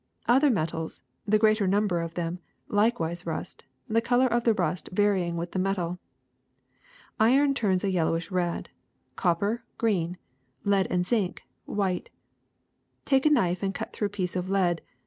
[0.19, 4.53] ^^ Other metals, the greater number of them, like wise rust, the color of the
[4.55, 5.99] rust varying with the metal.
[7.19, 8.69] Iron turns a yellowish red;
[9.15, 10.17] copper, green;
[10.63, 12.09] lead and zinc, white.
[13.05, 14.81] Take a knife and cut through a piece of lead.